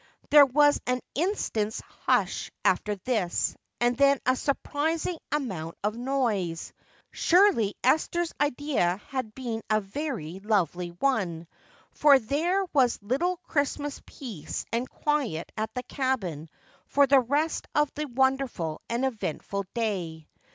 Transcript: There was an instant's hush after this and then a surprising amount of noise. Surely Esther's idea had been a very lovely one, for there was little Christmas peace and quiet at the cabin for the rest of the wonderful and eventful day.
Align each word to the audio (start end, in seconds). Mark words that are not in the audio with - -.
There 0.31 0.47
was 0.47 0.81
an 0.87 0.99
instant's 1.13 1.79
hush 1.81 2.49
after 2.65 2.95
this 2.95 3.55
and 3.79 3.95
then 3.95 4.17
a 4.25 4.35
surprising 4.35 5.19
amount 5.31 5.77
of 5.83 5.95
noise. 5.95 6.73
Surely 7.11 7.75
Esther's 7.83 8.33
idea 8.41 8.97
had 9.09 9.35
been 9.35 9.61
a 9.69 9.79
very 9.79 10.39
lovely 10.39 10.89
one, 10.89 11.45
for 11.91 12.17
there 12.17 12.65
was 12.73 12.97
little 13.03 13.37
Christmas 13.43 14.01
peace 14.07 14.65
and 14.73 14.89
quiet 14.89 15.51
at 15.55 15.71
the 15.75 15.83
cabin 15.83 16.49
for 16.87 17.05
the 17.05 17.19
rest 17.19 17.67
of 17.75 17.93
the 17.93 18.05
wonderful 18.05 18.81
and 18.89 19.05
eventful 19.05 19.65
day. 19.75 20.27